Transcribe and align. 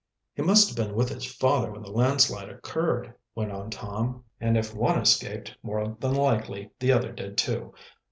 "He 0.33 0.41
must 0.41 0.69
have 0.69 0.75
been 0.87 0.95
with 0.95 1.09
his 1.09 1.27
father 1.31 1.69
when 1.71 1.83
the 1.83 1.91
landslide 1.91 2.49
occurred," 2.49 3.13
went 3.35 3.51
on 3.51 3.69
Tom. 3.69 4.23
"And 4.39 4.57
if 4.57 4.73
one 4.73 4.97
escaped 4.97 5.55
more 5.61 5.95
than 5.99 6.15
likely 6.15 6.71
the 6.79 6.91
other 6.91 7.11
did, 7.11 7.37
too. 7.37 7.75